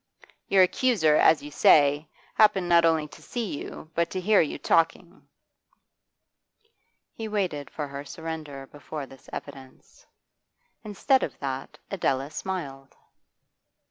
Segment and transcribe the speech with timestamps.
[0.47, 4.57] 'Your accuser, as you say, happened not only to see you, but to hear you
[4.57, 5.27] talking.'
[7.13, 10.07] He waited for her surrender before this evidence.
[10.83, 12.95] Instead of that Adela smiled.